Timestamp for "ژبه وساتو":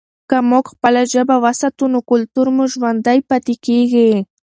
1.13-1.85